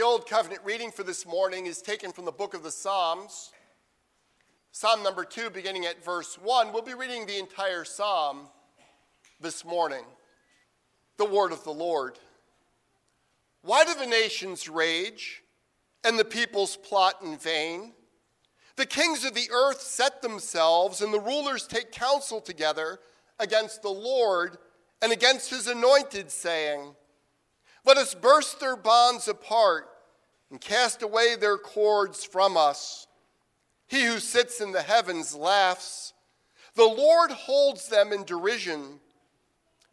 [0.00, 3.52] The Old Covenant reading for this morning is taken from the book of the Psalms.
[4.72, 6.72] Psalm number two, beginning at verse one.
[6.72, 8.48] We'll be reading the entire psalm
[9.42, 10.04] this morning.
[11.18, 12.18] The word of the Lord.
[13.60, 15.42] Why do the nations rage
[16.02, 17.92] and the peoples plot in vain?
[18.76, 23.00] The kings of the earth set themselves, and the rulers take counsel together
[23.38, 24.56] against the Lord
[25.02, 26.94] and against his anointed, saying,
[27.84, 29.88] Let us burst their bonds apart
[30.50, 33.06] and cast away their cords from us.
[33.86, 36.12] He who sits in the heavens laughs.
[36.74, 39.00] The Lord holds them in derision.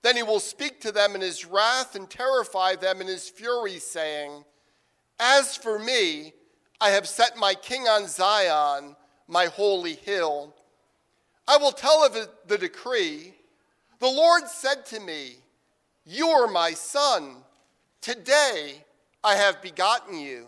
[0.04, 3.80] Then he will speak to them in his wrath and terrify them in his fury,
[3.80, 4.46] saying,
[5.20, 6.34] As for me,
[6.80, 8.96] I have set my king on Zion,
[9.28, 10.56] my holy hill.
[11.48, 12.16] I will tell of
[12.48, 13.34] the decree.
[14.00, 15.38] The Lord said to me,
[16.06, 17.38] You are my son.
[18.00, 18.84] Today
[19.24, 20.48] I have begotten you.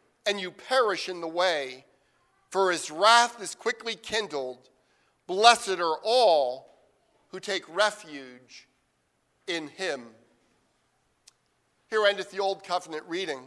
[0.25, 1.85] and you perish in the way,
[2.49, 4.69] for his wrath is quickly kindled.
[5.27, 6.71] Blessed are all
[7.29, 8.67] who take refuge
[9.47, 10.07] in him.
[11.89, 13.41] Here endeth the Old Covenant reading.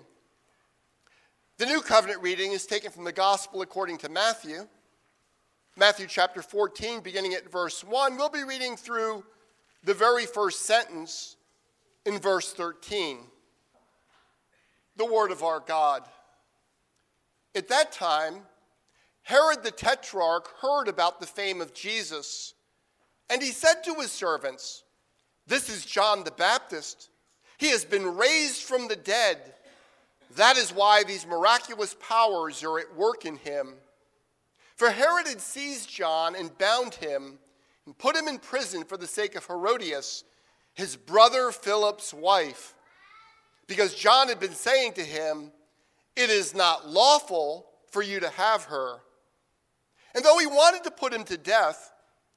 [1.58, 4.66] The New Covenant reading is taken from the Gospel according to Matthew.
[5.76, 8.16] Matthew chapter 14, beginning at verse 1.
[8.16, 9.24] We'll be reading through
[9.82, 11.36] the very first sentence
[12.06, 13.18] in verse 13.
[14.96, 16.02] The Word of our God.
[17.54, 18.42] At that time,
[19.22, 22.54] Herod the Tetrarch heard about the fame of Jesus,
[23.30, 24.82] and he said to his servants,
[25.46, 27.10] This is John the Baptist.
[27.56, 29.54] He has been raised from the dead.
[30.36, 33.74] That is why these miraculous powers are at work in him.
[34.76, 37.38] For Herod had seized John and bound him
[37.86, 40.24] and put him in prison for the sake of Herodias,
[40.74, 42.74] his brother Philip's wife,
[43.68, 45.52] because John had been saying to him,
[46.16, 48.98] It is not lawful for you to have her.
[50.14, 51.92] And though he wanted to put him to death,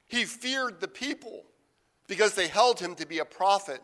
[0.06, 1.44] he feared the people
[2.08, 3.80] because they held him to be a prophet.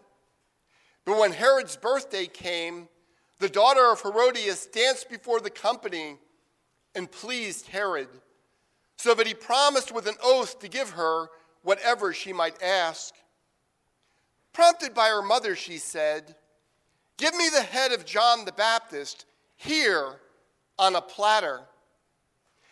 [1.04, 2.88] But when Herod's birthday came,
[3.38, 6.16] the daughter of Herodias danced before the company
[6.94, 8.09] and pleased Herod,
[8.97, 11.28] so that he promised with an oath to give her
[11.62, 13.15] whatever she might ask.
[14.53, 16.37] Prompted by her mother, she said,
[17.16, 20.20] Give me the head of John the Baptist here
[20.78, 21.60] on a platter.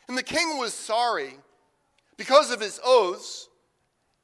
[0.08, 1.34] And the king was sorry.
[2.16, 3.48] Because of his oaths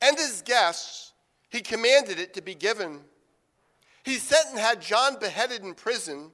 [0.01, 1.13] and his guests,
[1.49, 3.01] he commanded it to be given.
[4.05, 6.31] He sent and had John beheaded in prison,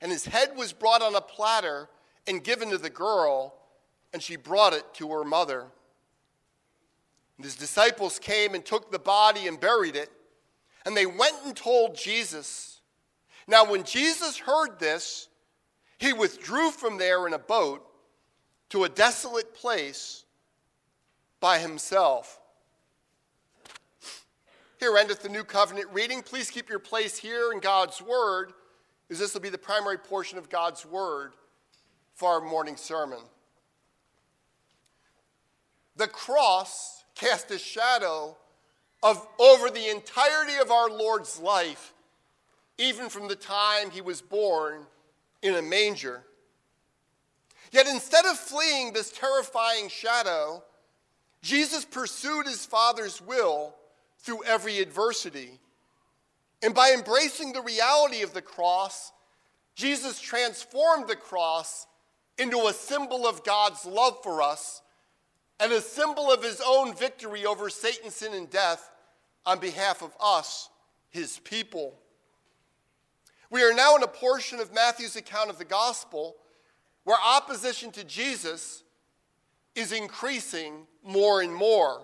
[0.00, 1.88] and his head was brought on a platter
[2.26, 3.54] and given to the girl,
[4.12, 5.66] and she brought it to her mother.
[7.36, 10.10] And his disciples came and took the body and buried it,
[10.84, 12.80] and they went and told Jesus.
[13.46, 15.27] Now, when Jesus heard this,
[15.98, 17.84] he withdrew from there in a boat
[18.70, 20.24] to a desolate place
[21.40, 22.40] by himself.
[24.78, 26.22] Here endeth the new covenant reading.
[26.22, 28.52] Please keep your place here in God's word,
[29.10, 31.32] as this will be the primary portion of God's word
[32.14, 33.18] for our morning sermon.
[35.96, 38.36] The cross cast a shadow
[39.02, 41.92] of over the entirety of our Lord's life,
[42.76, 44.86] even from the time he was born
[45.42, 46.24] in a manger.
[47.70, 50.62] Yet instead of fleeing this terrifying shadow,
[51.42, 53.74] Jesus pursued his Father's will
[54.18, 55.60] through every adversity.
[56.62, 59.12] And by embracing the reality of the cross,
[59.74, 61.86] Jesus transformed the cross
[62.36, 64.82] into a symbol of God's love for us
[65.60, 68.90] and a symbol of his own victory over Satan, sin, and death
[69.44, 70.68] on behalf of us,
[71.10, 71.98] his people.
[73.50, 76.36] We are now in a portion of Matthew's account of the gospel
[77.04, 78.82] where opposition to Jesus
[79.74, 82.02] is increasing more and more.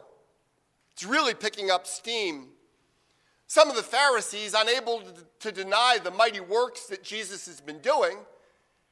[0.95, 2.49] It's really picking up steam.
[3.47, 5.03] Some of the Pharisees, unable
[5.41, 8.17] to deny the mighty works that Jesus has been doing,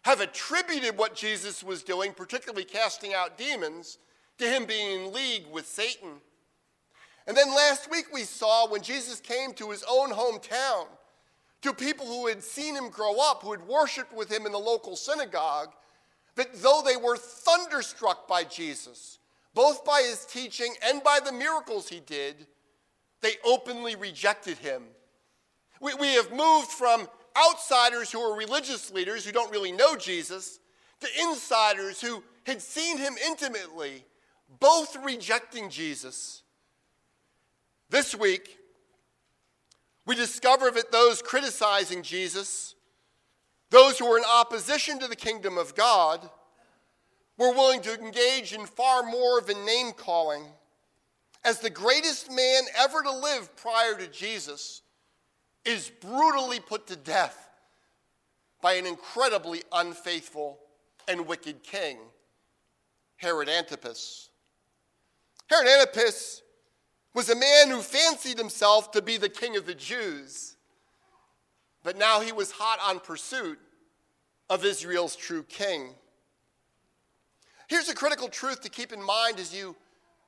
[0.03, 3.99] have attributed what Jesus was doing, particularly casting out demons,
[4.39, 6.21] to him being in league with Satan.
[7.27, 10.87] And then last week we saw when Jesus came to his own hometown
[11.63, 14.59] to people who had seen him grow up, who had worshiped with him in the
[14.59, 15.73] local synagogue,
[16.35, 19.19] that though they were thunderstruck by Jesus,
[19.55, 22.47] both by his teaching and by the miracles he did,
[23.21, 24.83] they openly rejected him.
[25.81, 30.59] We, we have moved from outsiders who are religious leaders who don't really know Jesus
[31.01, 34.05] to insiders who had seen him intimately,
[34.61, 36.43] both rejecting Jesus.
[37.91, 38.59] This week,
[40.07, 42.75] we discover that those criticizing Jesus,
[43.71, 46.29] those who were in opposition to the kingdom of God,
[47.39, 50.45] were willing to engage in far more than name calling.
[51.45, 54.83] As the greatest man ever to live prior to Jesus
[55.65, 57.51] is brutally put to death
[58.61, 60.59] by an incredibly unfaithful
[61.09, 61.99] and wicked king,
[63.17, 64.29] Herod Antipas.
[65.49, 66.42] Herod Antipas
[67.15, 70.57] was a man who fancied himself to be the king of the Jews,
[71.83, 73.59] but now he was hot on pursuit
[74.49, 75.95] of Israel's true king.
[77.69, 79.77] Here's a critical truth to keep in mind as you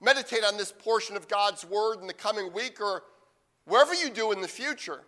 [0.00, 3.02] meditate on this portion of God's word in the coming week or
[3.66, 5.02] wherever you do in the future.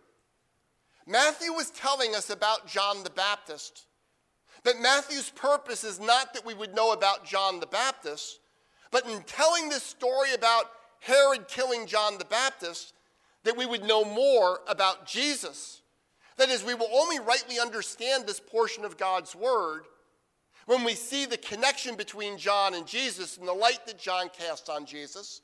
[1.07, 3.87] Matthew was telling us about John the Baptist.
[4.65, 8.41] But Matthew's purpose is not that we would know about John the Baptist,
[8.91, 10.65] but in telling this story about
[11.01, 12.95] Herod killing John the Baptist,
[13.45, 15.83] that we would know more about Jesus.
[16.37, 19.85] That is, we will only rightly understand this portion of God's Word
[20.67, 24.69] when we see the connection between John and Jesus and the light that John cast
[24.69, 25.41] on Jesus,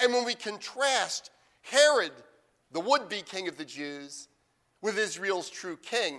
[0.00, 1.30] and when we contrast
[1.62, 2.12] Herod,
[2.72, 4.28] the would be king of the Jews,
[4.82, 6.18] with Israel's true king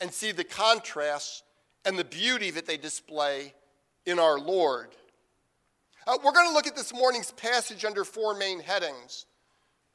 [0.00, 1.42] and see the contrasts
[1.84, 3.54] and the beauty that they display
[4.04, 4.88] in our Lord.
[6.06, 9.26] Uh, we're going to look at this morning's passage under four main headings.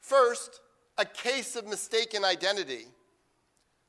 [0.00, 0.60] First,
[0.98, 2.86] a case of mistaken identity.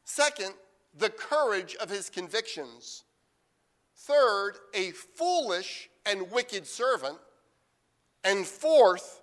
[0.05, 0.53] Second,
[0.97, 3.03] the courage of his convictions.
[3.97, 7.17] Third, a foolish and wicked servant.
[8.23, 9.21] And fourth,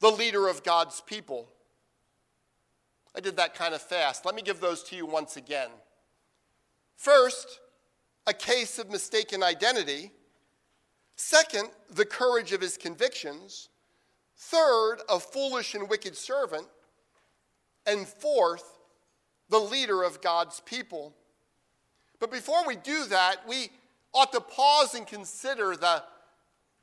[0.00, 1.46] the leader of God's people.
[3.14, 4.24] I did that kind of fast.
[4.24, 5.68] Let me give those to you once again.
[6.96, 7.60] First,
[8.26, 10.12] a case of mistaken identity.
[11.22, 13.68] Second, the courage of his convictions.
[14.38, 16.66] Third, a foolish and wicked servant.
[17.86, 18.78] And fourth,
[19.50, 21.14] the leader of God's people.
[22.20, 23.68] But before we do that, we
[24.14, 26.02] ought to pause and consider the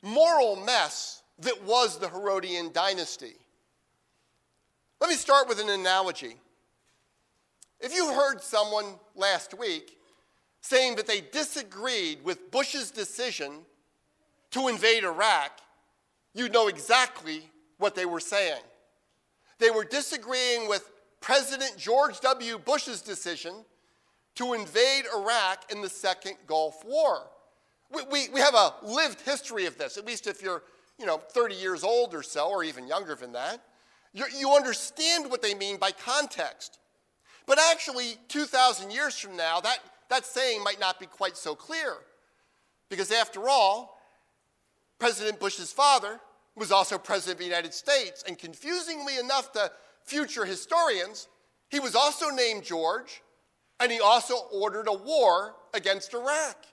[0.04, 3.34] moral mess that was the Herodian dynasty.
[5.01, 6.36] Let me start with an analogy.
[7.80, 9.98] If you heard someone last week
[10.62, 13.66] saying that they disagreed with Bush's decision
[14.52, 15.52] to invade Iraq,
[16.34, 17.42] you know exactly
[17.78, 18.62] what they were saying.
[19.60, 20.90] They were disagreeing with
[21.20, 22.60] President George W.
[22.60, 23.54] Bush's decision
[24.36, 27.28] to invade Iraq in the Second Gulf War.
[27.92, 30.62] We, we, we have a lived history of this, at least if you're
[31.00, 33.62] you know, 30 years old or so, or even younger than that.
[34.14, 36.80] You, you understand what they mean by context.
[37.46, 39.80] But actually, 2,000 years from now, that,
[40.10, 41.94] that saying might not be quite so clear.
[42.90, 43.97] Because after all,
[45.00, 46.20] President Bush's father
[46.56, 48.24] was also president of the United States.
[48.28, 49.72] And confusingly enough to
[50.04, 51.28] future historians,
[51.70, 53.22] he was also named George,
[53.80, 56.66] and he also ordered a war against Iraq.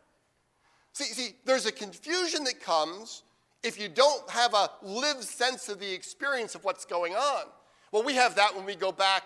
[0.93, 3.25] See, see, there's a confusion that comes
[3.63, 7.45] if you don't have a lived sense of the experience of what's going on.
[7.93, 9.25] Well, we have that when we go back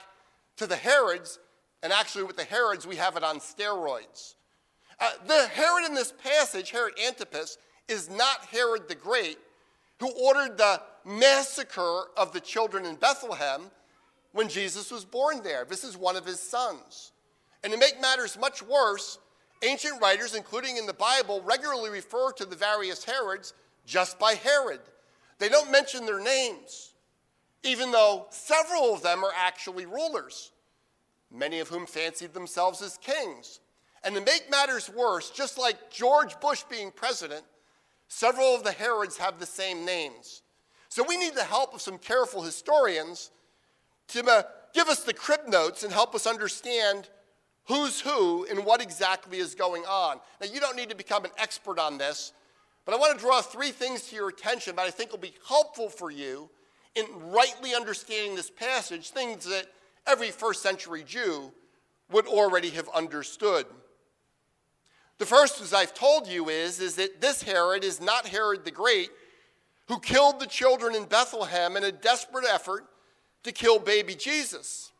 [0.57, 1.38] to the Herods,
[1.83, 4.35] and actually, with the Herods, we have it on steroids.
[5.00, 9.38] Uh, the Herod in this passage, Herod Antipas, is not Herod the Great,
[10.00, 13.71] who ordered the massacre of the children in Bethlehem
[14.33, 15.64] when Jesus was born there.
[15.64, 17.12] This is one of his sons.
[17.64, 19.18] And to make matters much worse,
[19.62, 23.54] ancient writers, including in the Bible, regularly refer to the various Herods
[23.85, 24.80] just by Herod.
[25.38, 26.92] They don't mention their names,
[27.62, 30.52] even though several of them are actually rulers,
[31.33, 33.61] many of whom fancied themselves as kings.
[34.04, 37.45] And to make matters worse, just like George Bush being president,
[38.09, 40.43] Several of the Herods have the same names.
[40.88, 43.31] So we need the help of some careful historians
[44.09, 44.43] to uh,
[44.75, 47.09] give us the crib notes and help us understand
[47.67, 50.19] who's who and what exactly is going on.
[50.41, 52.33] Now, you don't need to become an expert on this,
[52.87, 55.35] but I want to draw three things to your attention that I think will be
[55.47, 56.49] helpful for you
[56.95, 59.67] in rightly understanding this passage, things that
[60.07, 61.53] every first century Jew
[62.11, 63.67] would already have understood.
[65.18, 68.70] The first, as I've told you, is, is that this Herod is not Herod the
[68.70, 69.10] Great,
[69.88, 72.84] who killed the children in Bethlehem in a desperate effort
[73.42, 74.92] to kill baby Jesus.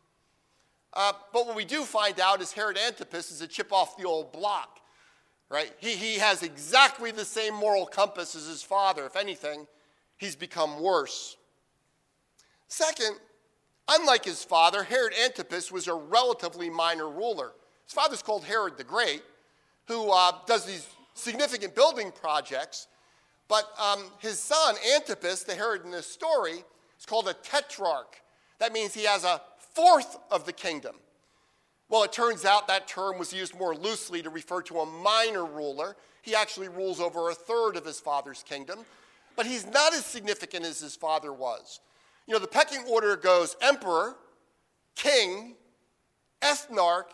[0.93, 4.05] Uh, but what we do find out is Herod Antipas is a chip off the
[4.05, 4.79] old block,
[5.49, 5.71] right?
[5.77, 9.05] He, he has exactly the same moral compass as his father.
[9.05, 9.67] If anything,
[10.17, 11.37] he's become worse.
[12.67, 13.17] Second,
[13.87, 17.53] unlike his father, Herod Antipas was a relatively minor ruler.
[17.85, 19.21] His father's called Herod the Great,
[19.89, 22.87] who uh, does these significant building projects.
[23.49, 26.63] But um, his son, Antipas, the Herod in this story,
[26.97, 28.21] is called a tetrarch.
[28.59, 29.41] That means he has a
[29.73, 30.95] fourth of the kingdom.
[31.89, 35.43] Well, it turns out that term was used more loosely to refer to a minor
[35.43, 35.95] ruler.
[36.21, 38.85] He actually rules over a third of his father's kingdom,
[39.35, 41.79] but he's not as significant as his father was.
[42.27, 44.17] You know, the pecking order goes emperor,
[44.95, 45.55] king,
[46.43, 47.09] ethnarch,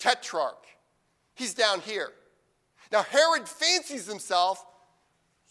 [0.00, 0.66] tetrarch.
[1.36, 2.08] He's down here.
[2.90, 4.64] Now, Herod fancies himself,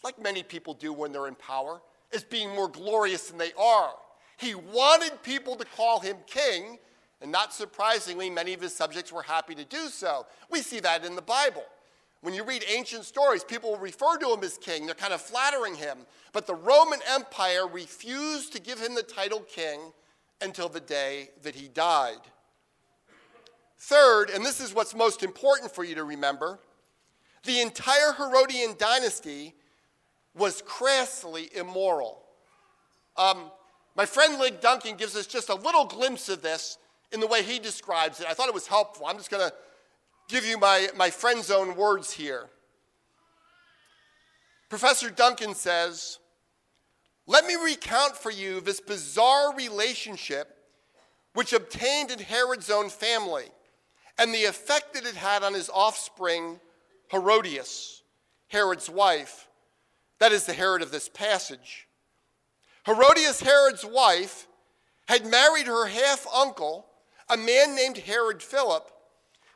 [0.02, 1.80] like many people do when they're in power,
[2.12, 3.90] as being more glorious than they are.
[4.36, 6.78] He wanted people to call him king,
[7.22, 10.26] and not surprisingly, many of his subjects were happy to do so.
[10.50, 11.64] We see that in the Bible.
[12.20, 14.86] When you read ancient stories, people refer to him as king.
[14.86, 15.98] They're kind of flattering him.
[16.32, 19.92] But the Roman Empire refused to give him the title king
[20.40, 22.18] until the day that he died.
[23.78, 26.58] Third, and this is what's most important for you to remember,
[27.44, 29.54] the entire Herodian dynasty
[30.34, 32.22] was crassly immoral.
[33.16, 33.50] Um,
[33.94, 36.78] my friend Lig Duncan gives us just a little glimpse of this
[37.12, 38.26] in the way he describes it.
[38.28, 39.06] I thought it was helpful.
[39.06, 39.54] I'm just going to
[40.28, 42.48] give you my, my friend's own words here.
[44.68, 46.18] Professor Duncan says,
[47.26, 50.56] Let me recount for you this bizarre relationship
[51.32, 53.46] which obtained in Herod's own family
[54.18, 56.60] and the effect that it had on his offspring,
[57.10, 58.02] Herodias,
[58.48, 59.48] Herod's wife.
[60.18, 61.86] That is the Herod of this passage.
[62.86, 64.46] Herodias, Herod's wife,
[65.08, 66.86] had married her half uncle,
[67.28, 68.90] a man named Herod Philip,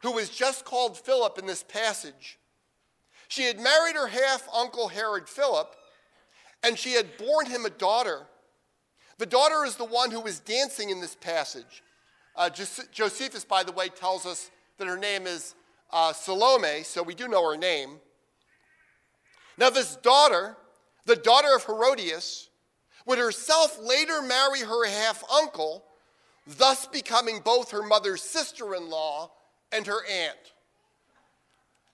[0.03, 2.39] who was just called Philip in this passage.
[3.29, 5.75] She had married her half uncle Herod Philip,
[6.63, 8.27] and she had borne him a daughter.
[9.19, 11.83] The daughter is the one who was dancing in this passage.
[12.37, 15.55] Uh, Josephus, by the way, tells us that her name is
[15.93, 17.99] uh, Salome, so we do know her name.
[19.59, 20.57] Now, this daughter,
[21.07, 22.49] the daughter of Herodias,
[23.07, 25.85] would herself later marry her half uncle,
[26.47, 29.31] thus becoming both her mother's sister in law
[29.73, 30.55] and her aunt.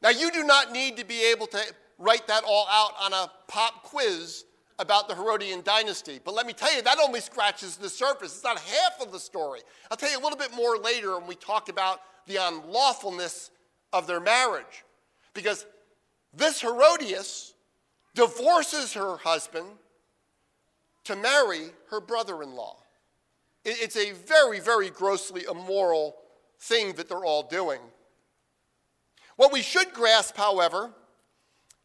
[0.02, 1.61] Now, you do not need to be able to
[1.99, 4.45] write that all out on a pop quiz
[4.78, 6.21] about the Herodian dynasty.
[6.23, 8.35] But let me tell you, that only scratches the surface.
[8.35, 9.61] It's not half of the story.
[9.90, 13.50] I'll tell you a little bit more later when we talk about the unlawfulness
[13.92, 14.85] of their marriage.
[15.33, 15.66] Because
[16.35, 17.54] this Herodias
[18.14, 19.66] divorces her husband
[21.04, 22.76] to marry her brother in law.
[23.64, 26.16] It's a very, very grossly immoral
[26.61, 27.80] thing that they're all doing.
[29.37, 30.92] What we should grasp, however,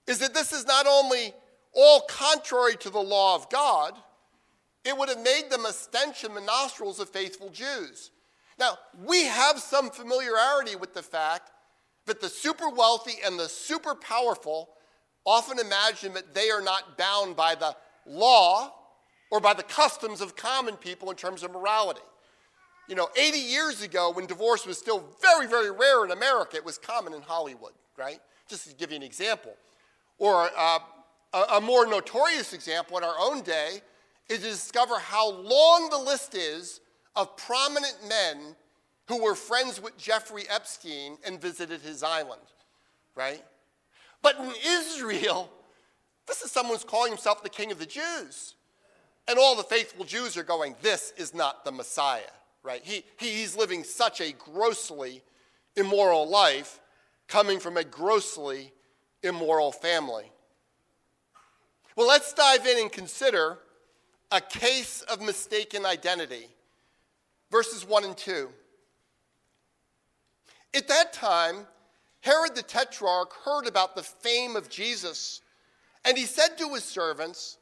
[0.08, 1.34] is that this is not only
[1.74, 3.94] all contrary to the law of God,
[4.84, 8.12] it would have made them a stench in the nostrils of faithful Jews.
[8.60, 11.52] Now, we have some familiarity with the fact
[12.06, 14.70] that the super wealthy and the super powerful
[15.26, 17.76] often imagine that they are not bound by the
[18.06, 18.74] law
[19.32, 22.02] or by the customs of common people in terms of morality.
[22.90, 26.66] You know, 80 years ago, when divorce was still very, very rare in America, it
[26.66, 28.20] was common in Hollywood, right?
[28.50, 29.54] Just to give you an example.
[30.18, 30.80] Or uh,
[31.34, 33.82] a, a more notorious example in our own day
[34.30, 36.80] is to discover how long the list is
[37.16, 38.56] of prominent men
[39.08, 42.42] who were friends with Jeffrey Epstein and visited his island,
[43.16, 43.44] right?
[44.22, 45.50] But in Israel,
[46.28, 48.56] this is someone who's calling himself the king of the Jews.
[49.28, 52.22] And all the faithful Jews are going, This is not the Messiah,
[52.64, 52.82] right?
[52.84, 55.22] He, he's living such a grossly
[55.76, 56.80] immoral life
[57.28, 58.72] coming from a grossly
[59.24, 60.32] immoral family.
[61.96, 63.60] Well, let's dive in and consider
[64.32, 66.48] a case of mistaken identity.
[67.52, 68.50] Verses 1 and 2.
[70.74, 71.68] At that time,
[72.22, 75.42] Herod the Tetrarch heard about the fame of Jesus,
[76.06, 77.58] and he said to his servants,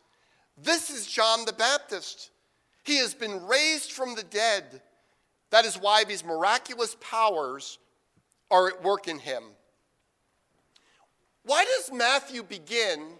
[0.58, 2.30] This is John the Baptist.
[2.84, 4.82] He has been raised from the dead.
[5.50, 7.80] That is why these miraculous powers
[8.52, 9.44] are at work in him.
[11.44, 13.14] Why does Matthew begin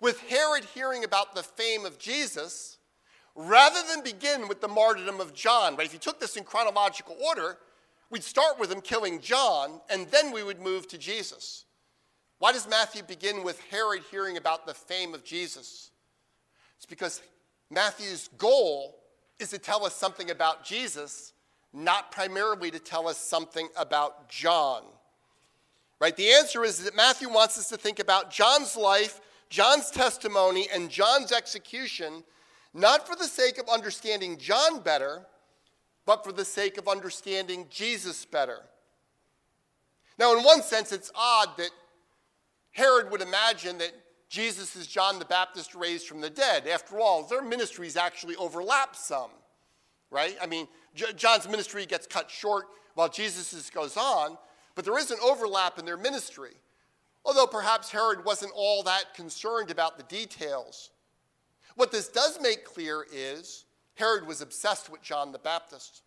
[0.00, 2.78] with Herod hearing about the fame of Jesus
[3.34, 5.76] rather than begin with the martyrdom of John?
[5.76, 5.86] Right?
[5.86, 7.58] If you took this in chronological order,
[8.10, 11.64] we'd start with him killing John, and then we would move to Jesus.
[12.38, 15.90] Why does Matthew begin with Herod hearing about the fame of Jesus?
[16.78, 17.20] It's because
[17.70, 18.96] Matthew's goal
[19.38, 21.34] is to tell us something about Jesus,
[21.72, 24.82] not primarily to tell us something about John.
[26.00, 26.16] Right?
[26.16, 30.88] The answer is that Matthew wants us to think about John's life, John's testimony, and
[30.88, 32.24] John's execution,
[32.72, 35.26] not for the sake of understanding John better,
[36.06, 38.60] but for the sake of understanding Jesus better.
[40.18, 41.70] Now, in one sense, it's odd that
[42.72, 43.92] Herod would imagine that
[44.28, 46.68] Jesus is John the Baptist raised from the dead.
[46.68, 49.30] After all, their ministries actually overlap some,
[50.10, 50.36] right?
[50.40, 54.38] I mean, J- John's ministry gets cut short while Jesus' goes on,
[54.76, 56.52] but there is an overlap in their ministry.
[57.24, 60.90] Although perhaps Herod wasn't all that concerned about the details.
[61.76, 66.02] What this does make clear is Herod was obsessed with John the Baptist,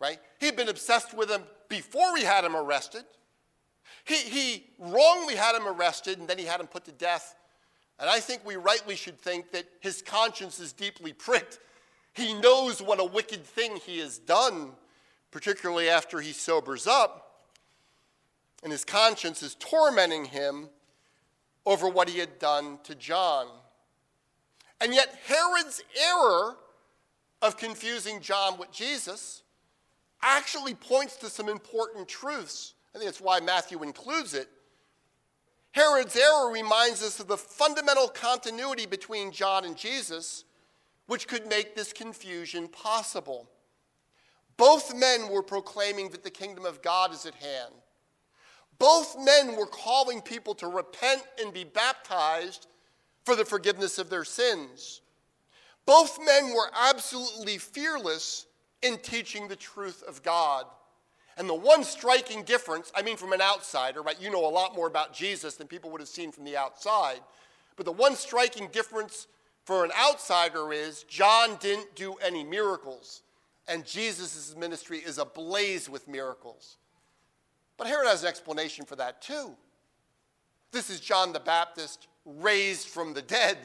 [0.00, 0.18] right?
[0.40, 3.04] He'd been obsessed with him before we had him arrested.
[4.04, 7.34] He, he wrongly had him arrested and then he had him put to death.
[7.98, 11.58] And I think we rightly should think that his conscience is deeply pricked.
[12.12, 14.72] He knows what a wicked thing he has done,
[15.30, 17.25] particularly after he sobers up.
[18.66, 20.70] And his conscience is tormenting him
[21.64, 23.46] over what he had done to John.
[24.80, 26.56] And yet, Herod's error
[27.40, 29.44] of confusing John with Jesus
[30.20, 32.74] actually points to some important truths.
[32.92, 34.48] I think that's why Matthew includes it.
[35.70, 40.42] Herod's error reminds us of the fundamental continuity between John and Jesus,
[41.06, 43.48] which could make this confusion possible.
[44.56, 47.72] Both men were proclaiming that the kingdom of God is at hand.
[48.78, 52.66] Both men were calling people to repent and be baptized
[53.24, 55.00] for the forgiveness of their sins.
[55.86, 58.46] Both men were absolutely fearless
[58.82, 60.66] in teaching the truth of God.
[61.38, 64.20] And the one striking difference, I mean, from an outsider, right?
[64.20, 67.20] You know a lot more about Jesus than people would have seen from the outside.
[67.76, 69.26] But the one striking difference
[69.64, 73.22] for an outsider is John didn't do any miracles,
[73.68, 76.78] and Jesus' ministry is ablaze with miracles.
[77.76, 79.56] But Herod has an explanation for that too.
[80.72, 83.58] This is John the Baptist raised from the dead.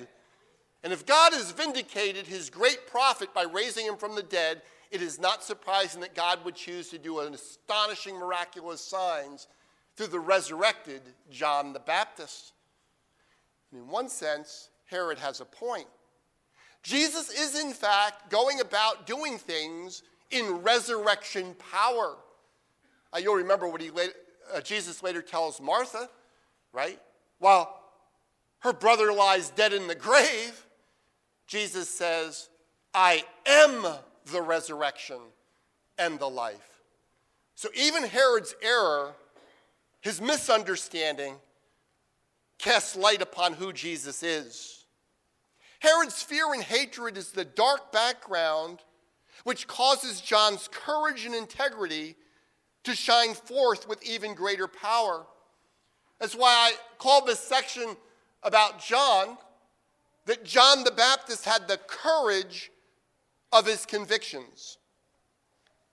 [0.84, 5.02] And if God has vindicated his great prophet by raising him from the dead, it
[5.02, 9.48] is not surprising that God would choose to do an astonishing, miraculous signs
[9.96, 12.54] through the resurrected John the Baptist.
[13.72, 15.88] And in one sense, Herod has a point.
[16.84, 22.18] Jesus is, in fact, going about doing things in resurrection power.
[23.14, 23.90] Uh, you'll remember what he
[24.54, 26.10] uh, Jesus later tells Martha,
[26.74, 27.00] right?
[27.40, 27.78] While
[28.60, 30.66] her brother lies dead in the grave,
[31.48, 32.50] Jesus says,
[32.94, 33.86] I am
[34.32, 35.20] the resurrection,
[35.98, 36.82] and the life.
[37.56, 39.14] So even Herod's error,
[40.02, 41.36] his misunderstanding,
[42.58, 44.86] casts light upon who Jesus is.
[45.80, 48.80] Herod's fear and hatred is the dark background
[49.44, 52.16] which causes John's courage and integrity
[52.84, 55.26] to shine forth with even greater power.
[56.20, 57.96] That's why I call this section
[58.44, 59.38] about John
[60.26, 62.72] that John the Baptist had the courage
[63.52, 64.78] of his convictions.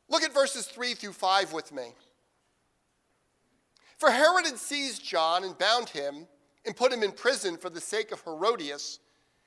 [0.09, 1.95] Look at verses 3 through 5 with me.
[3.99, 6.27] For Herod had seized John and bound him
[6.65, 9.01] and put him in prison for the sake of Herodias,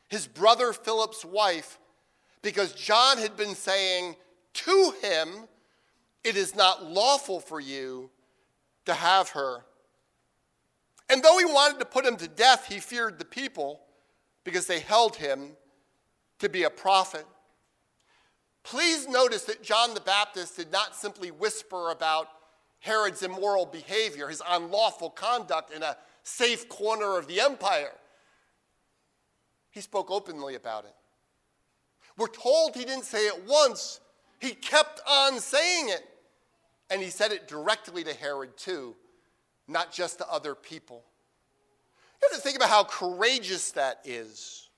[0.10, 1.80] his brother Philip's wife,
[2.42, 4.16] because John had been saying
[4.54, 5.48] to him,
[6.24, 8.10] It is not lawful for you
[8.86, 9.64] to have her.
[11.10, 13.82] And though he wanted to put him to death, he feared the people
[14.44, 15.52] because they held him
[16.40, 17.26] to be a prophet.
[18.64, 22.28] Please notice that John the Baptist did not simply whisper about
[22.80, 27.94] Herod's immoral behavior, his unlawful conduct in a safe corner of the empire.
[29.72, 30.96] He spoke openly about it.
[32.18, 34.00] We're told he didn't say it once,
[34.40, 36.04] he kept on saying it.
[36.92, 38.96] And he said it directly to Herod, too,
[39.68, 41.04] not just to other people.
[42.22, 44.70] You have to think about how courageous that is.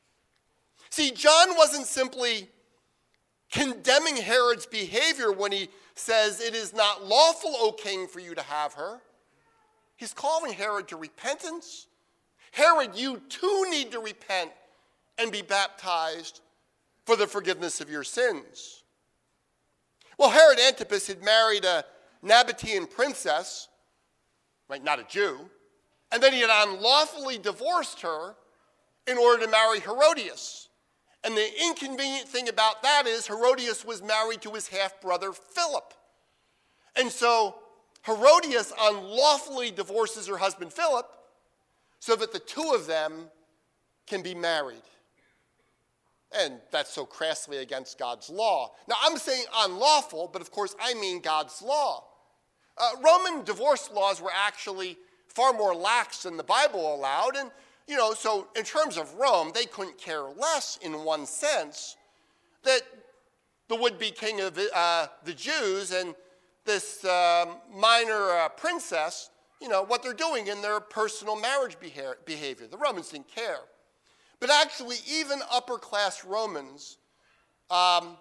[0.91, 2.47] See, John wasn't simply
[3.51, 8.43] condemning Herod's behavior when he says, It is not lawful, O king, for you to
[8.43, 9.01] have her.
[9.95, 11.87] He's calling Herod to repentance.
[12.51, 14.51] Herod, you too need to repent
[15.17, 16.41] and be baptized
[17.05, 18.83] for the forgiveness of your sins.
[20.19, 21.83] Well, Herod Antipas had married a
[22.23, 23.67] Nabatean princess,
[24.69, 25.49] right, not a Jew,
[26.11, 28.35] and then he had unlawfully divorced her
[29.07, 30.69] in order to marry Herodias.
[31.23, 35.93] And the inconvenient thing about that is Herodias was married to his half brother Philip.
[36.95, 37.55] And so
[38.05, 41.09] Herodias unlawfully divorces her husband Philip
[41.99, 43.29] so that the two of them
[44.05, 44.83] can be married.
[46.37, 48.71] And that's so crassly against God's law.
[48.87, 52.03] Now, I'm saying unlawful, but of course, I mean God's law.
[52.77, 57.35] Uh, Roman divorce laws were actually far more lax than the Bible allowed.
[57.35, 57.51] And,
[57.87, 61.97] you know, so in terms of Rome, they couldn't care less in one sense
[62.63, 62.81] that
[63.67, 66.15] the would be king of uh, the Jews and
[66.65, 69.29] this um, minor uh, princess,
[69.61, 72.67] you know, what they're doing in their personal marriage behavior.
[72.67, 73.59] The Romans didn't care.
[74.39, 76.97] But actually, even upper class Romans
[77.69, 78.17] um,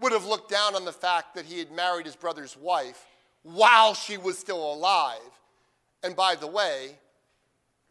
[0.00, 3.04] would have looked down on the fact that he had married his brother's wife
[3.54, 5.20] while she was still alive.
[6.02, 6.98] And by the way,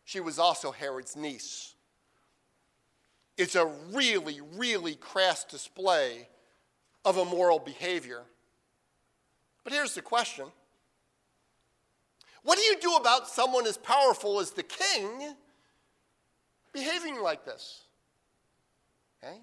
[0.05, 1.73] she was also Herod's niece.
[3.37, 6.27] It's a really, really crass display
[7.05, 8.21] of immoral behavior.
[9.63, 10.45] But here's the question
[12.43, 15.35] What do you do about someone as powerful as the king
[16.71, 17.83] behaving like this?
[19.23, 19.37] Okay?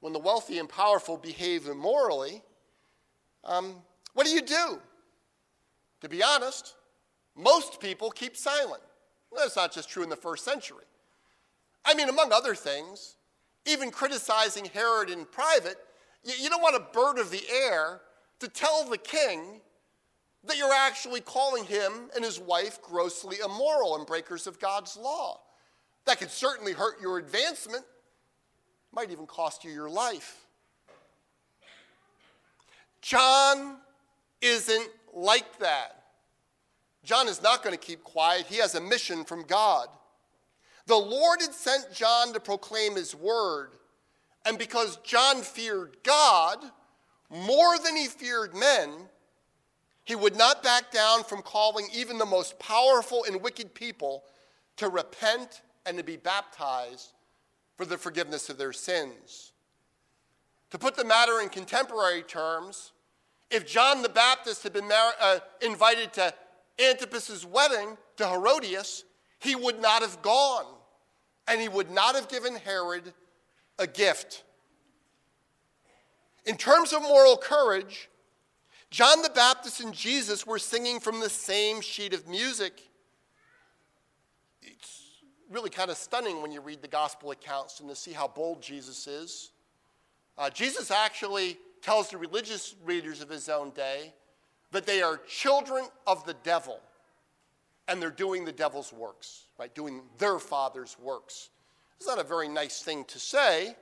[0.00, 2.42] When the wealthy and powerful behave immorally,
[3.44, 3.76] um,
[4.14, 4.80] what do you do?
[6.00, 6.74] To be honest,
[7.36, 8.82] most people keep silent.
[9.30, 10.84] Well, that's not just true in the first century.
[11.84, 13.16] I mean, among other things,
[13.64, 15.76] even criticizing Herod in private,
[16.24, 18.00] you, you don't want a bird of the air
[18.40, 19.60] to tell the king
[20.44, 25.40] that you're actually calling him and his wife grossly immoral and breakers of God's law.
[26.04, 27.84] That could certainly hurt your advancement,
[28.92, 30.46] might even cost you your life.
[33.02, 33.78] John
[34.40, 36.04] isn't like that.
[37.02, 38.46] John is not going to keep quiet.
[38.46, 39.88] He has a mission from God.
[40.86, 43.70] The Lord had sent John to proclaim his word.
[44.44, 46.58] And because John feared God
[47.30, 48.90] more than he feared men,
[50.04, 54.22] he would not back down from calling even the most powerful and wicked people
[54.76, 57.12] to repent and to be baptized
[57.76, 59.52] for the forgiveness of their sins.
[60.70, 62.92] To put the matter in contemporary terms,
[63.50, 66.34] if John the Baptist had been mar- uh, invited to
[66.78, 69.04] Antipas's wedding to Herodias,
[69.38, 70.66] he would not have gone,
[71.46, 73.12] and he would not have given Herod
[73.78, 74.42] a gift.
[76.44, 78.08] In terms of moral courage,
[78.90, 82.80] John the Baptist and Jesus were singing from the same sheet of music.
[84.62, 85.02] It's
[85.50, 88.62] really kind of stunning when you read the gospel accounts and to see how bold
[88.62, 89.50] Jesus is.
[90.38, 94.12] Uh, Jesus actually tells the religious readers of his own day
[94.72, 96.80] that they are children of the devil
[97.86, 99.72] and they're doing the devil's works, right?
[99.72, 101.50] Doing their father's works.
[101.96, 103.76] It's not a very nice thing to say,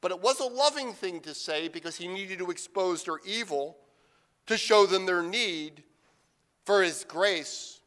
[0.00, 3.76] but it was a loving thing to say because he needed to expose their evil
[4.46, 5.82] to show them their need
[6.64, 7.80] for his grace.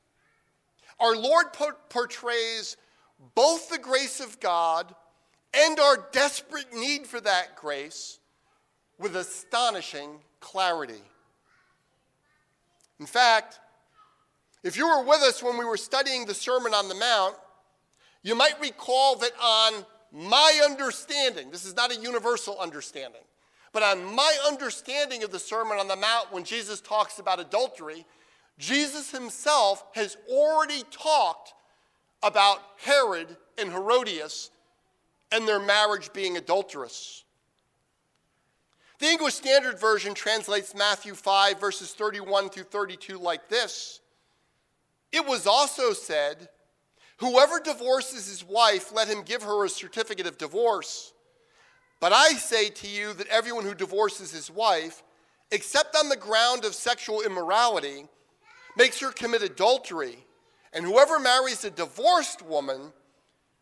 [0.99, 1.45] Our Lord
[1.87, 2.75] portrays
[3.35, 4.93] both the grace of God
[5.53, 8.19] and our desperate need for that grace
[8.99, 11.01] with astonishing clarity.
[12.99, 13.59] In fact,
[14.63, 17.35] if you were with us when we were studying the Sermon on the Mount,
[18.23, 23.21] you might recall that on my understanding, this is not a universal understanding,
[23.73, 28.05] but on my understanding of the Sermon on the Mount, when Jesus talks about adultery,
[28.57, 31.53] Jesus himself has already talked
[32.23, 34.49] about Herod and Herodias
[35.31, 37.24] and their marriage being adulterous.
[38.99, 43.99] The English Standard Version translates Matthew 5, verses 31 through 32 like this
[45.11, 46.49] It was also said,
[47.17, 51.13] Whoever divorces his wife, let him give her a certificate of divorce.
[52.01, 55.01] But I say to you that everyone who divorces his wife,
[55.51, 58.05] except on the ground of sexual immorality,
[58.77, 60.17] makes her commit adultery.
[60.73, 62.91] And whoever marries a divorced woman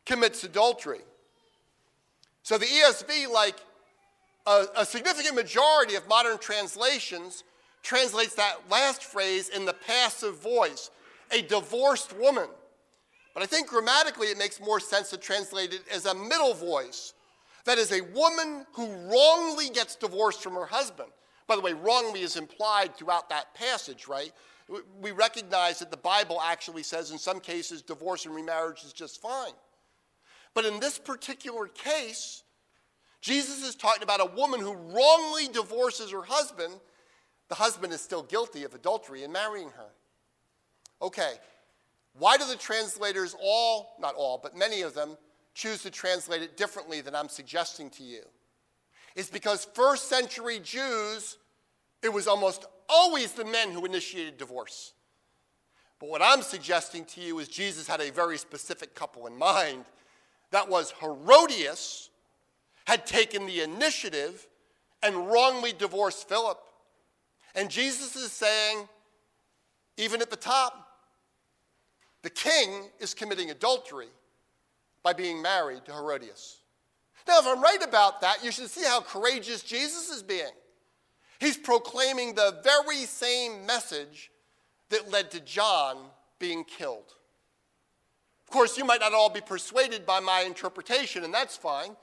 [0.05, 1.01] commits adultery.
[2.41, 3.57] So the ESV, like
[4.45, 7.43] a, a significant majority of modern translations
[7.81, 10.89] translates that last phrase in the passive voice,
[11.31, 12.47] a divorced woman.
[13.33, 17.13] But I think grammatically it makes more sense to translate it as a middle voice.
[17.65, 21.09] That is, a woman who wrongly gets divorced from her husband.
[21.47, 24.31] By the way, wrongly is implied throughout that passage, right?
[25.01, 29.21] We recognize that the Bible actually says in some cases divorce and remarriage is just
[29.21, 29.53] fine.
[30.53, 32.42] But in this particular case,
[33.23, 36.73] Jesus is talking about a woman who wrongly divorces her husband.
[37.47, 39.87] The husband is still guilty of adultery in marrying her.
[41.01, 41.35] Okay,
[42.19, 45.17] why do the translators all, not all, but many of them,
[45.53, 48.23] choose to translate it differently than I'm suggesting to you?
[49.15, 51.37] It's because first century Jews,
[52.01, 54.91] it was almost always the men who initiated divorce.
[55.97, 59.85] But what I'm suggesting to you is Jesus had a very specific couple in mind.
[60.51, 62.09] That was Herodias
[62.85, 64.47] had taken the initiative
[65.01, 66.59] and wrongly divorced Philip.
[67.55, 68.87] And Jesus is saying,
[69.97, 70.87] even at the top,
[72.23, 74.07] the king is committing adultery
[75.03, 76.59] by being married to Herodias.
[77.27, 80.51] Now, if I'm right about that, you should see how courageous Jesus is being.
[81.39, 84.31] He's proclaiming the very same message
[84.89, 85.97] that led to John
[86.39, 87.13] being killed.
[88.47, 91.95] Of course, you might not all be persuaded by my interpretation, and that's fine.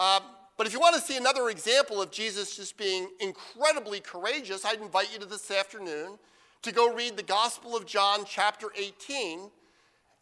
[0.00, 0.18] Uh,
[0.56, 4.80] but if you want to see another example of Jesus just being incredibly courageous, I'd
[4.80, 6.18] invite you to this afternoon
[6.62, 9.50] to go read the Gospel of John, chapter 18,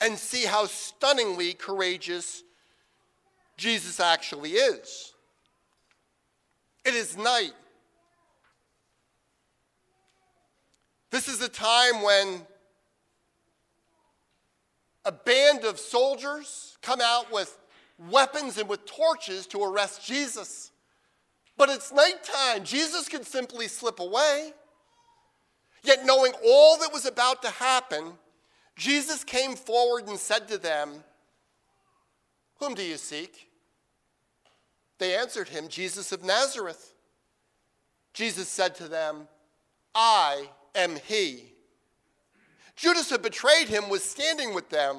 [0.00, 2.42] and see how stunningly courageous
[3.56, 5.14] Jesus actually is.
[6.84, 7.52] It is night.
[11.12, 12.42] This is a time when
[15.04, 17.56] a band of soldiers come out with
[17.98, 20.70] weapons and with torches to arrest Jesus.
[21.56, 22.64] But it's nighttime.
[22.64, 24.52] Jesus could simply slip away.
[25.82, 28.12] Yet, knowing all that was about to happen,
[28.76, 30.90] Jesus came forward and said to them,
[32.60, 33.48] Whom do you seek?
[34.98, 36.94] They answered him, Jesus of Nazareth.
[38.12, 39.28] Jesus said to them,
[39.94, 41.52] I am he.
[42.76, 44.98] Judas, who betrayed him, was standing with them.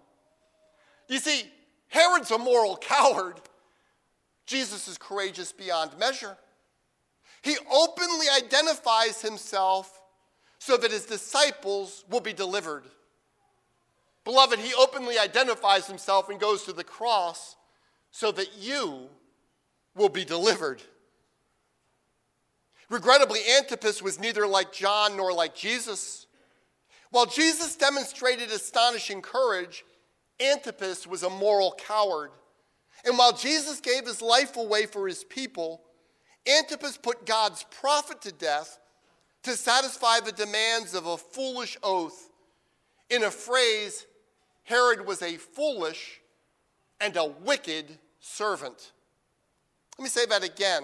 [1.07, 1.43] You see,
[1.87, 3.41] Herod's a moral coward.
[4.45, 6.37] Jesus is courageous beyond measure.
[7.41, 10.01] He openly identifies himself
[10.59, 12.83] so that his disciples will be delivered.
[14.23, 17.55] Beloved, he openly identifies himself and goes to the cross
[18.11, 19.09] so that you
[19.95, 20.81] will be delivered.
[22.89, 26.27] Regrettably, Antipas was neither like John nor like Jesus.
[27.09, 29.83] While Jesus demonstrated astonishing courage,
[30.41, 32.31] Antipas was a moral coward.
[33.05, 35.81] And while Jesus gave his life away for his people,
[36.47, 38.79] Antipas put God's prophet to death
[39.43, 42.29] to satisfy the demands of a foolish oath.
[43.09, 44.05] In a phrase,
[44.63, 46.21] Herod was a foolish
[46.99, 48.91] and a wicked servant.
[49.97, 50.83] Let me say that again,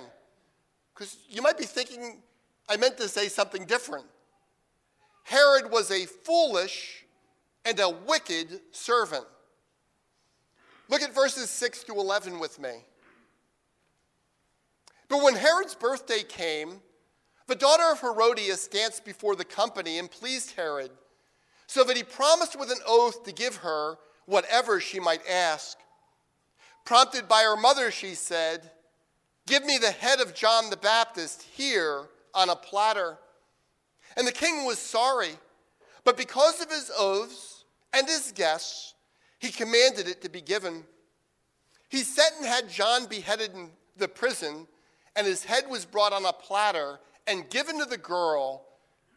[0.93, 2.21] because you might be thinking
[2.69, 4.05] I meant to say something different.
[5.23, 7.05] Herod was a foolish
[7.63, 9.25] and a wicked servant.
[10.89, 12.83] Look at verses 6 to 11 with me.
[15.09, 16.81] But when Herod's birthday came,
[17.47, 20.91] the daughter of Herodias danced before the company and pleased Herod,
[21.65, 25.77] so that he promised with an oath to give her whatever she might ask.
[26.85, 28.69] Prompted by her mother, she said,
[29.45, 33.17] Give me the head of John the Baptist here on a platter.
[34.17, 35.31] And the king was sorry,
[36.03, 38.93] but because of his oaths and his guests,
[39.39, 40.83] he commanded it to be given.
[41.89, 44.67] He sent and had John beheaded in the prison,
[45.15, 48.65] and his head was brought on a platter and given to the girl,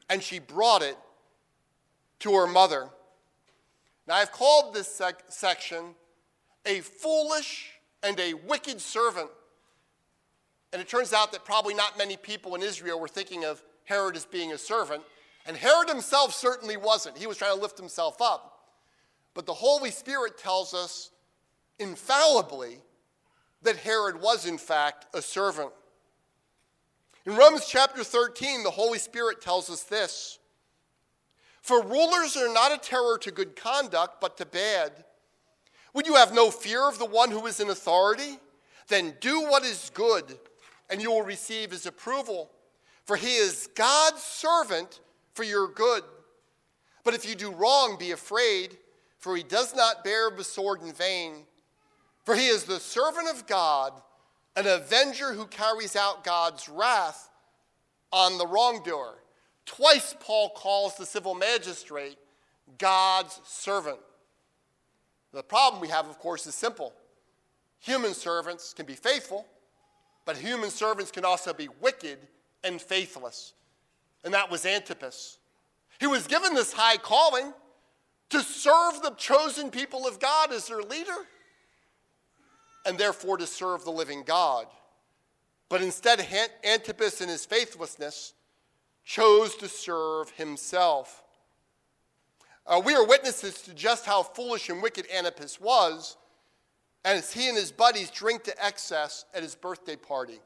[0.09, 0.97] and she brought it
[2.21, 2.89] to her mother.
[4.07, 5.95] Now, I've called this sec- section
[6.67, 7.71] a foolish
[8.03, 9.31] and a wicked servant.
[10.73, 14.17] And it turns out that probably not many people in Israel were thinking of Herod
[14.17, 15.03] as being a servant.
[15.47, 17.19] And Herod himself certainly wasn't.
[17.19, 18.60] He was trying to lift himself up.
[19.41, 21.11] But the Holy Spirit tells us
[21.79, 22.77] infallibly
[23.63, 25.71] that Herod was, in fact, a servant.
[27.25, 30.39] In Romans chapter 13, the Holy Spirit tells us this
[31.63, 34.93] For rulers are not a terror to good conduct, but to bad.
[35.95, 38.39] Would you have no fear of the one who is in authority?
[38.89, 40.39] Then do what is good,
[40.91, 42.51] and you will receive his approval.
[43.07, 45.01] For he is God's servant
[45.33, 46.03] for your good.
[47.05, 48.77] But if you do wrong, be afraid
[49.21, 51.45] for he does not bear the sword in vain.
[52.25, 53.93] For he is the servant of God,
[54.57, 57.31] an avenger who carries out God's wrath
[58.13, 59.19] on the wrongdoer.
[59.67, 62.19] Twice Paul calls the civil magistrate
[62.79, 63.99] God's servant.
[65.33, 66.93] The problem we have, of course, is simple.
[67.81, 69.47] Human servants can be faithful,
[70.25, 72.19] but human servants can also be wicked
[72.65, 73.55] and faithless.
[74.25, 75.39] And that was Antipas.
[75.99, 77.53] He was given this high calling,
[78.31, 81.27] to serve the chosen people of God as their leader.
[82.87, 84.67] and therefore to serve the living God.
[85.69, 86.27] But instead,
[86.65, 88.33] Antipas, in his faithlessness,
[89.05, 91.23] chose to serve himself.
[92.67, 96.17] Uh, we are witnesses to just how foolish and wicked Antipas was
[97.05, 100.41] as he and his buddies drink to excess at his birthday party.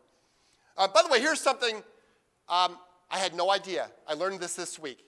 [0.77, 1.77] Uh, by the way, here's something
[2.49, 2.77] um,
[3.11, 3.91] I had no idea.
[4.09, 5.05] I learned this this week.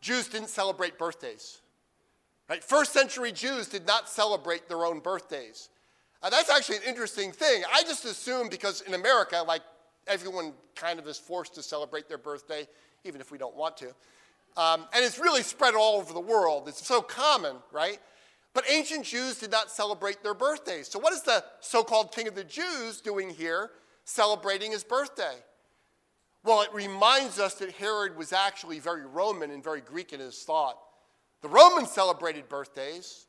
[0.00, 1.58] Jews didn't celebrate birthdays.
[2.48, 2.62] Right?
[2.62, 5.68] First century Jews did not celebrate their own birthdays.
[6.22, 7.62] Uh, that's actually an interesting thing.
[7.72, 9.62] I just assume because in America, like
[10.06, 12.66] everyone kind of is forced to celebrate their birthday,
[13.04, 13.88] even if we don't want to.
[14.56, 16.68] Um, and it's really spread all over the world.
[16.68, 17.98] It's so common, right?
[18.54, 20.88] But ancient Jews did not celebrate their birthdays.
[20.88, 23.70] So, what is the so called king of the Jews doing here
[24.04, 25.34] celebrating his birthday?
[26.46, 30.44] Well, it reminds us that Herod was actually very Roman and very Greek in his
[30.44, 30.78] thought.
[31.42, 33.26] The Romans celebrated birthdays,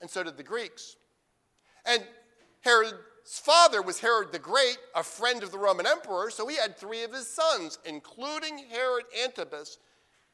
[0.00, 0.94] and so did the Greeks.
[1.84, 2.04] And
[2.60, 2.94] Herod's
[3.26, 7.02] father was Herod the Great, a friend of the Roman emperor, so he had three
[7.02, 9.78] of his sons, including Herod Antipas,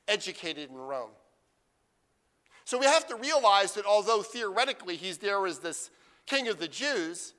[0.06, 1.12] educated in Rome.
[2.66, 5.88] So we have to realize that although theoretically he's there as this
[6.26, 7.32] king of the Jews,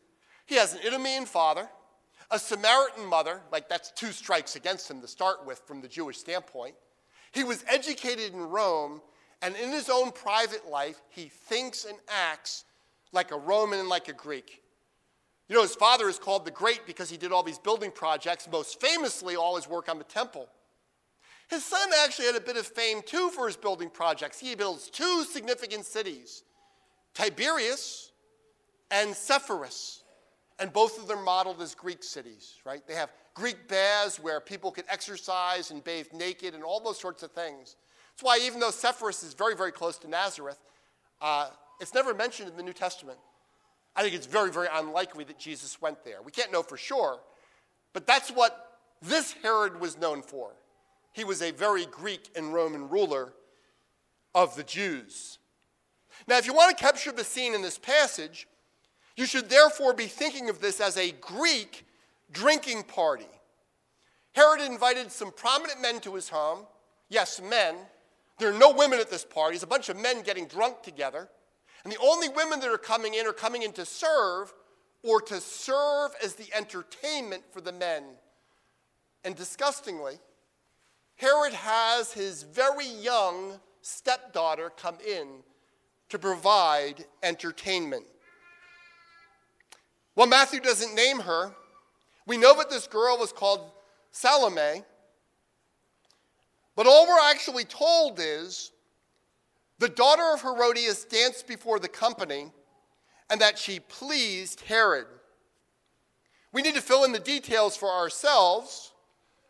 [0.48, 1.70] he has an Idumean father,
[2.32, 6.18] a Samaritan mother, like that's two strikes against him to start with from the Jewish
[6.18, 6.76] standpoint.
[7.32, 9.02] He was educated in Rome,
[9.42, 12.66] and in his own private life, he thinks and acts
[13.12, 14.62] like a Roman and like a Greek.
[15.48, 18.48] You know, his father is called the Great because he did all these building projects,
[18.52, 20.48] most famously, all his work on the temple.
[21.50, 24.40] His son actually had a bit of fame too for his building projects.
[24.40, 26.44] He builds two significant cities
[27.16, 28.12] Tiberias
[28.92, 29.99] and Sepphoris.
[30.60, 32.86] And both of them modeled as Greek cities, right?
[32.86, 37.24] They have Greek baths where people could exercise and bathe naked and all those sorts
[37.24, 37.78] of things.
[38.12, 40.60] That's why, even though Sepphoris is very, very close to Nazareth,
[41.22, 43.18] uh, it's never mentioned in the New Testament.
[43.96, 46.22] I think it's very, very unlikely that Jesus went there.
[46.22, 47.20] We can't know for sure,
[47.94, 50.52] but that's what this Herod was known for.
[51.14, 53.34] He was a very Greek and Roman ruler
[54.36, 55.40] of the Jews.
[56.28, 58.48] Now, if you want to capture the scene in this passage,
[59.20, 61.86] you should therefore be thinking of this as a Greek
[62.32, 63.28] drinking party.
[64.32, 66.66] Herod invited some prominent men to his home.
[67.10, 67.76] Yes, men.
[68.38, 69.56] There are no women at this party.
[69.56, 71.28] It's a bunch of men getting drunk together.
[71.84, 74.54] And the only women that are coming in are coming in to serve
[75.04, 78.04] or to serve as the entertainment for the men.
[79.26, 80.16] And disgustingly,
[81.18, 85.28] Herod has his very young stepdaughter come in
[86.08, 88.06] to provide entertainment.
[90.20, 91.54] Well, Matthew doesn't name her.
[92.28, 93.72] We know that this girl was called
[94.12, 94.84] Salome.
[96.76, 98.74] But all we're actually told is
[99.78, 102.52] the daughter of Herodias danced before the company,
[103.30, 105.06] and that she pleased Herod.
[106.52, 108.92] We need to fill in the details for ourselves,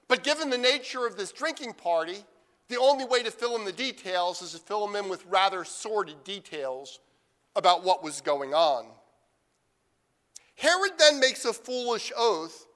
[0.07, 2.19] but given the nature of this drinking party,
[2.67, 5.63] the only way to fill in the details is to fill them in with rather
[5.63, 6.99] sordid details
[7.55, 8.85] about what was going on.
[10.59, 12.67] Herod then makes a foolish oath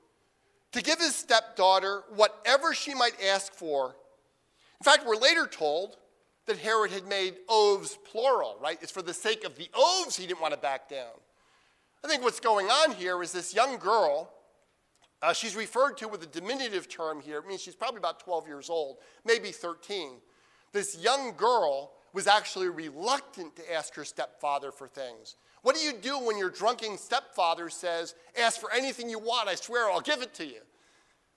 [0.71, 3.95] to give his stepdaughter whatever she might ask for.
[4.79, 5.97] In fact, we're later told
[6.45, 8.77] that Herod had made oaths plural, right?
[8.81, 11.11] It's for the sake of the oaths he didn't want to back down.
[12.05, 14.31] I think what's going on here is this young girl,
[15.21, 17.39] uh, she's referred to with a diminutive term here.
[17.39, 20.21] It means she's probably about 12 years old, maybe 13.
[20.71, 25.35] This young girl was actually reluctant to ask her stepfather for things.
[25.63, 29.55] What do you do when your drunken stepfather says, Ask for anything you want, I
[29.55, 30.59] swear I'll give it to you?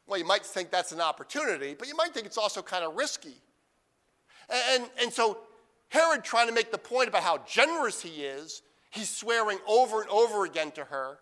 [0.07, 2.95] Well, you might think that's an opportunity, but you might think it's also kind of
[2.95, 3.35] risky.
[4.73, 5.39] And, and so
[5.89, 10.11] Herod, trying to make the point about how generous he is, he's swearing over and
[10.11, 11.19] over again to her.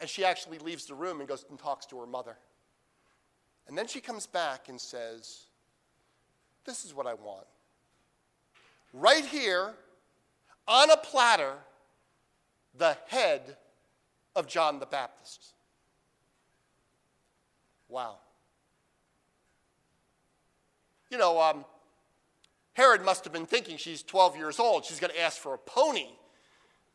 [0.00, 2.36] And she actually leaves the room and goes and talks to her mother.
[3.66, 5.46] And then she comes back and says,
[6.64, 7.46] This is what I want.
[8.92, 9.74] Right here,
[10.66, 11.54] on a platter,
[12.78, 13.56] the head
[14.34, 15.52] of John the Baptist.
[17.88, 18.16] Wow.
[21.10, 21.64] You know, um,
[22.74, 24.84] Herod must have been thinking she's 12 years old.
[24.84, 26.06] She's going to ask for a pony,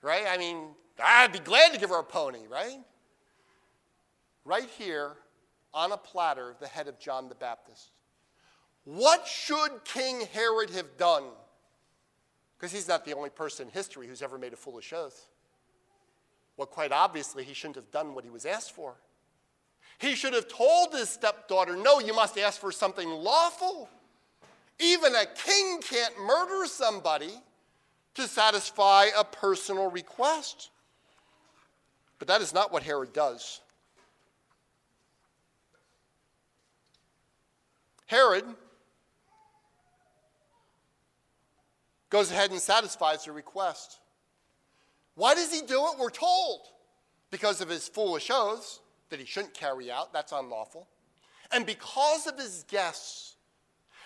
[0.01, 0.23] right?
[0.29, 0.57] I mean,
[1.03, 2.79] I'd be glad to give her a pony, right?
[4.45, 5.13] Right here
[5.73, 7.91] on a platter, the head of John the Baptist.
[8.85, 11.23] What should King Herod have done?
[12.57, 15.27] Because he's not the only person in history who's ever made a foolish oath.
[16.63, 18.93] Well, quite obviously, he shouldn't have done what he was asked for.
[19.97, 23.89] He should have told his stepdaughter, No, you must ask for something lawful.
[24.79, 27.33] Even a king can't murder somebody
[28.13, 30.69] to satisfy a personal request.
[32.17, 33.59] But that is not what Herod does.
[38.05, 38.45] Herod
[42.09, 43.99] goes ahead and satisfies the request.
[45.15, 45.99] Why does he do it?
[45.99, 46.61] We're told.
[47.31, 50.87] Because of his foolish oaths that he shouldn't carry out, that's unlawful.
[51.51, 53.35] And because of his guests.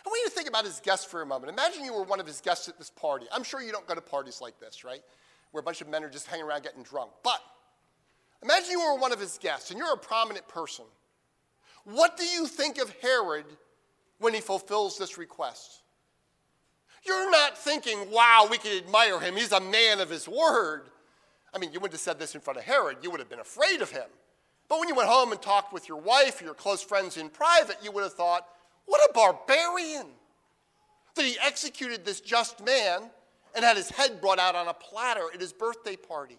[0.05, 1.51] I want you to think about his guests for a moment.
[1.51, 3.25] Imagine you were one of his guests at this party.
[3.31, 5.01] I'm sure you don't go to parties like this, right?
[5.51, 7.11] Where a bunch of men are just hanging around getting drunk.
[7.23, 7.41] But
[8.41, 10.85] imagine you were one of his guests and you're a prominent person.
[11.83, 13.45] What do you think of Herod
[14.19, 15.83] when he fulfills this request?
[17.05, 19.35] You're not thinking, wow, we can admire him.
[19.35, 20.83] He's a man of his word.
[21.57, 22.97] I mean, you wouldn't have said this in front of Herod.
[23.01, 24.05] You would have been afraid of him.
[24.69, 27.29] But when you went home and talked with your wife or your close friends in
[27.29, 28.45] private, you would have thought,
[28.85, 30.05] what a barbarian
[31.15, 33.09] that he executed this just man
[33.55, 36.37] and had his head brought out on a platter at his birthday party.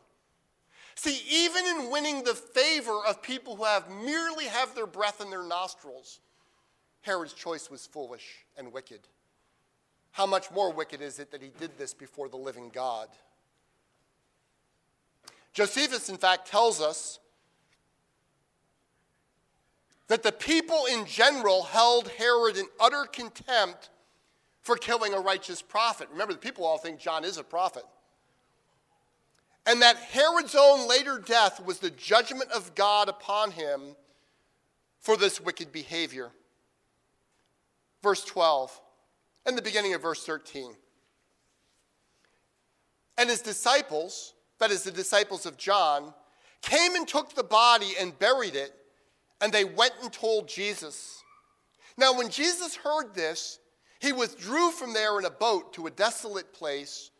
[0.95, 5.31] See, even in winning the favor of people who have merely have their breath in
[5.31, 6.21] their nostrils,
[7.01, 9.01] Herod's choice was foolish and wicked.
[10.13, 13.09] How much more wicked is it that he did this before the living God?
[15.59, 17.19] Josephus, in fact, tells us
[20.07, 23.91] that the people in general held Herod in utter contempt
[24.63, 26.07] for killing a righteous prophet.
[26.13, 27.83] Remember, the people all think John is a prophet.
[29.67, 33.97] And that Herod's own later death was the judgment of God upon him
[35.01, 36.31] for this wicked behavior.
[38.01, 38.81] Verse 12
[39.45, 40.71] and the beginning of verse 13.
[43.17, 46.13] And his disciples, that is, the disciples of John,
[46.63, 48.75] came and took the body and buried it,
[49.41, 51.23] and they went and told Jesus.
[51.97, 53.59] Now, when Jesus heard this,
[54.01, 57.11] he withdrew from there in a boat to a desolate place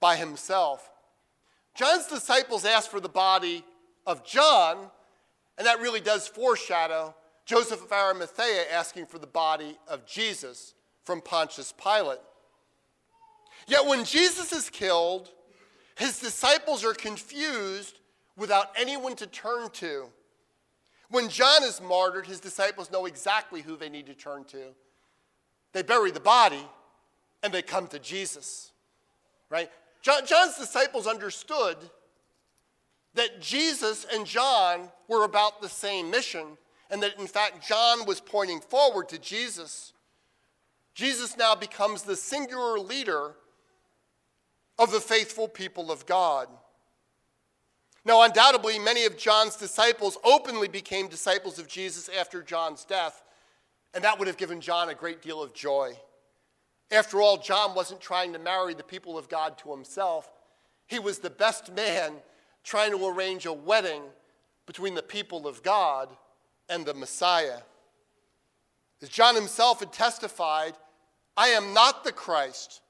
[0.00, 0.90] by himself.
[1.74, 3.64] John's disciples asked for the body
[4.06, 4.90] of John,
[5.56, 7.14] and that really does foreshadow
[7.46, 10.74] Joseph of Arimathea asking for the body of Jesus
[11.04, 12.20] from Pontius Pilate.
[13.66, 15.30] Yet when Jesus is killed,
[15.96, 17.98] his disciples are confused
[18.36, 20.06] without anyone to turn to.
[21.10, 24.74] When John is martyred, his disciples know exactly who they need to turn to.
[25.72, 26.64] They bury the body
[27.42, 28.72] and they come to Jesus.
[29.48, 29.70] Right?
[30.02, 31.76] John, John's disciples understood
[33.14, 36.56] that Jesus and John were about the same mission,
[36.90, 39.92] and that in fact John was pointing forward to Jesus.
[40.94, 43.34] Jesus now becomes the singular leader
[44.80, 46.48] of the faithful people of God.
[48.06, 53.22] Now, undoubtedly, many of John's disciples openly became disciples of Jesus after John's death,
[53.92, 55.92] and that would have given John a great deal of joy.
[56.90, 60.32] After all, John wasn't trying to marry the people of God to himself,
[60.86, 62.14] he was the best man
[62.64, 64.02] trying to arrange a wedding
[64.66, 66.08] between the people of God
[66.68, 67.58] and the Messiah.
[69.02, 70.72] As John himself had testified,
[71.36, 72.80] I am not the Christ.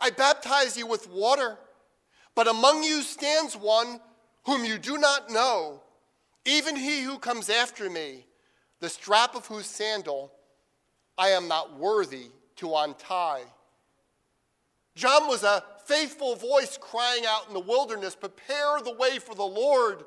[0.00, 1.58] I baptize you with water,
[2.34, 4.00] but among you stands one
[4.44, 5.82] whom you do not know,
[6.44, 8.26] even he who comes after me,
[8.80, 10.32] the strap of whose sandal
[11.16, 12.26] I am not worthy
[12.56, 13.44] to untie.
[14.94, 19.42] John was a faithful voice crying out in the wilderness, Prepare the way for the
[19.44, 20.04] Lord.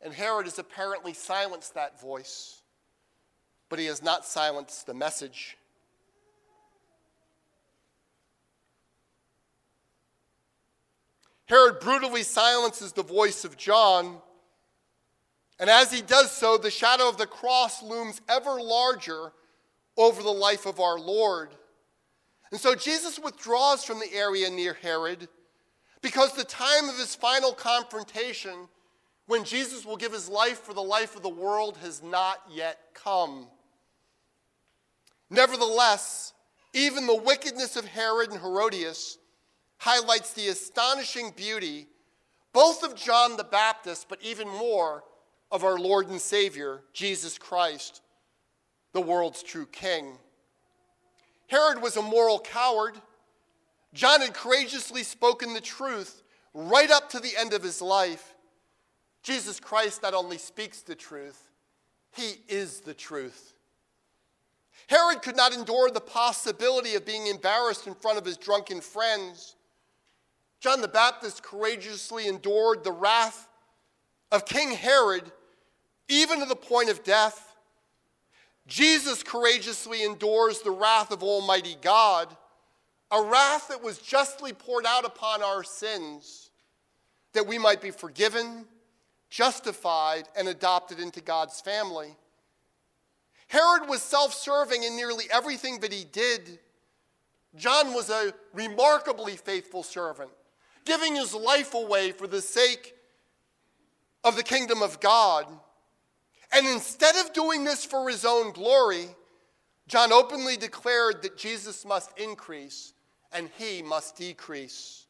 [0.00, 2.62] And Herod has apparently silenced that voice
[3.74, 5.56] but he has not silenced the message.
[11.54, 14.16] Herod brutally silences the voice of John,
[15.60, 19.30] and as he does so, the shadow of the cross looms ever larger
[19.96, 21.50] over the life of our Lord.
[22.50, 25.28] And so Jesus withdraws from the area near Herod
[26.02, 28.66] because the time of his final confrontation,
[29.28, 32.80] when Jesus will give his life for the life of the world, has not yet
[32.94, 33.46] come.
[35.30, 36.32] Nevertheless,
[36.72, 39.18] even the wickedness of Herod and Herodias
[39.78, 41.88] highlights the astonishing beauty
[42.54, 45.02] both of John the Baptist, but even more
[45.50, 48.00] of our Lord and Savior, Jesus Christ,
[48.92, 50.18] the world's true King.
[51.48, 52.94] Herod was a moral coward.
[53.92, 56.22] John had courageously spoken the truth
[56.54, 58.34] right up to the end of his life.
[59.24, 61.50] Jesus Christ not only speaks the truth,
[62.12, 63.54] he is the truth.
[64.86, 69.56] Herod could not endure the possibility of being embarrassed in front of his drunken friends.
[70.64, 73.50] John the Baptist courageously endured the wrath
[74.32, 75.30] of King Herod,
[76.08, 77.54] even to the point of death.
[78.66, 82.34] Jesus courageously endures the wrath of Almighty God,
[83.10, 86.48] a wrath that was justly poured out upon our sins.
[87.34, 88.64] that we might be forgiven,
[89.28, 92.16] justified, and adopted into God's family.
[93.48, 96.58] Herod was self serving in nearly everything that he did.
[97.54, 100.30] John was a remarkably faithful servant,
[100.84, 102.94] giving his life away for the sake
[104.22, 105.46] of the kingdom of God.
[106.52, 109.08] And instead of doing this for his own glory,
[109.88, 112.92] John openly declared that Jesus must increase
[113.32, 115.06] and he must decrease.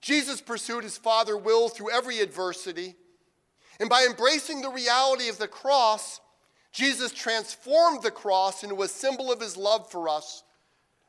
[0.00, 2.94] Jesus pursued his Father will through every adversity.
[3.78, 6.20] And by embracing the reality of the cross,
[6.72, 10.44] Jesus transformed the cross into a symbol of his love for us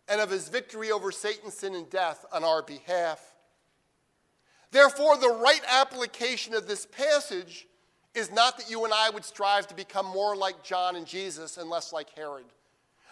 [0.08, 3.31] and of his victory over Satan, sin, and death on our behalf.
[4.72, 7.68] Therefore, the right application of this passage
[8.14, 11.58] is not that you and I would strive to become more like John and Jesus
[11.58, 12.46] and less like Herod.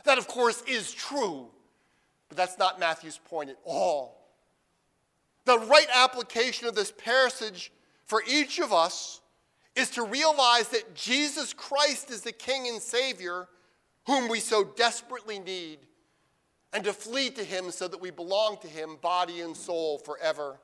[0.05, 1.47] That, of course, is true,
[2.27, 4.17] but that's not Matthew's point at all.
[5.45, 7.71] The right application of this passage
[8.05, 9.21] for each of us
[9.75, 13.47] is to realize that Jesus Christ is the King and Savior
[14.09, 15.77] whom we so desperately need,
[16.73, 20.59] and to flee to Him so that we belong to Him, body and soul, forever.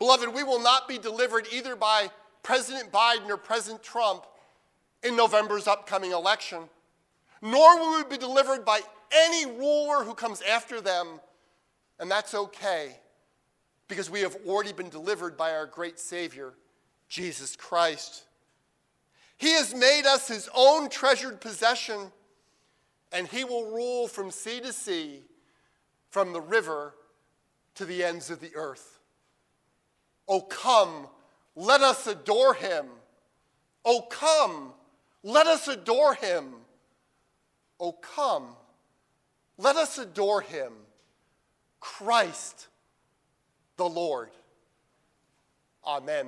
[0.00, 2.10] Beloved, we will not be delivered either by
[2.42, 4.24] President Biden or President Trump
[5.04, 6.62] in November's upcoming election,
[7.42, 8.80] nor will we be delivered by
[9.12, 11.20] any ruler who comes after them,
[11.98, 12.96] and that's okay
[13.88, 16.54] because we have already been delivered by our great Savior,
[17.08, 18.24] Jesus Christ.
[19.36, 22.12] He has made us his own treasured possession,
[23.12, 25.24] and he will rule from sea to sea,
[26.08, 26.94] from the river
[27.74, 28.99] to the ends of the earth.
[30.32, 31.08] Oh, come,
[31.56, 32.86] let us adore him.
[33.84, 34.72] Oh, come,
[35.24, 36.54] let us adore him.
[37.80, 38.46] Oh, come,
[39.58, 40.72] let us adore him.
[41.80, 42.68] Christ
[43.76, 44.28] the Lord.
[45.84, 46.26] Amen.